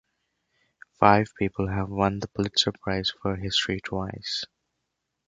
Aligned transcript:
Five 0.99 1.27
people 1.37 1.67
have 1.67 1.89
won 1.91 2.21
the 2.21 2.27
Pulitzer 2.27 2.71
Prize 2.71 3.13
for 3.21 3.35
History 3.35 3.79
twice. 3.81 4.45